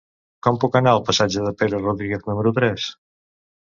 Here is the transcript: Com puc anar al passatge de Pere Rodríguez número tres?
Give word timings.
Com 0.47 0.57
puc 0.63 0.77
anar 0.79 0.93
al 0.95 1.03
passatge 1.11 1.45
de 1.45 1.53
Pere 1.61 1.85
Rodríguez 1.87 2.29
número 2.33 2.59
tres? 2.61 2.93